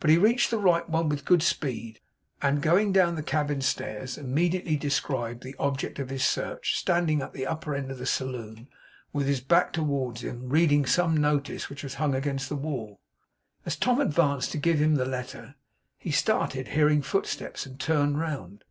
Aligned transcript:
But 0.00 0.08
he 0.08 0.16
reached 0.16 0.50
the 0.50 0.56
right 0.56 0.88
one 0.88 1.10
with 1.10 1.26
good 1.26 1.42
speed, 1.42 2.00
and 2.40 2.62
going 2.62 2.90
down 2.90 3.16
the 3.16 3.22
cabin 3.22 3.60
stairs 3.60 4.16
immediately, 4.16 4.76
described 4.78 5.42
the 5.42 5.54
object 5.58 5.98
of 5.98 6.08
his 6.08 6.24
search 6.24 6.74
standing 6.78 7.20
at 7.20 7.34
the 7.34 7.46
upper 7.46 7.74
end 7.74 7.90
of 7.90 7.98
the 7.98 8.06
saloon, 8.06 8.68
with 9.12 9.26
his 9.26 9.42
back 9.42 9.74
towards 9.74 10.22
him, 10.24 10.48
reading 10.48 10.86
some 10.86 11.14
notice 11.14 11.68
which 11.68 11.82
was 11.82 11.96
hung 11.96 12.14
against 12.14 12.48
the 12.48 12.56
wall. 12.56 13.02
As 13.66 13.76
Tom 13.76 14.00
advanced 14.00 14.52
to 14.52 14.56
give 14.58 14.78
him 14.78 14.94
the 14.94 15.04
letter, 15.04 15.54
he 15.98 16.12
started, 16.12 16.68
hearing 16.68 17.02
footsteps, 17.02 17.66
and 17.66 17.78
turned 17.78 18.18
round. 18.18 18.64